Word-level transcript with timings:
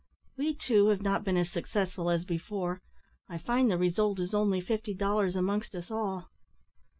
We, 0.35 0.55
too, 0.55 0.87
have 0.87 1.03
not 1.03 1.23
been 1.23 1.37
as 1.37 1.51
successful 1.51 2.09
as 2.09 2.25
before. 2.25 2.81
I 3.29 3.37
find 3.37 3.69
the 3.69 3.77
result 3.77 4.19
is 4.19 4.33
only 4.33 4.59
fifty 4.59 4.95
dollars 4.95 5.35
amongst 5.35 5.75
us 5.75 5.91
all." 5.91 6.31